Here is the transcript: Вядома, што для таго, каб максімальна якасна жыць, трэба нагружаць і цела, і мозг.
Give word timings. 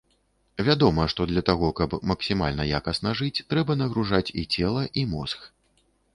Вядома, 0.69 1.03
што 1.13 1.27
для 1.31 1.43
таго, 1.49 1.69
каб 1.79 1.93
максімальна 2.13 2.65
якасна 2.79 3.09
жыць, 3.21 3.43
трэба 3.55 3.77
нагружаць 3.83 4.25
і 4.43 4.49
цела, 4.59 4.83
і 5.05 5.07
мозг. 5.15 5.39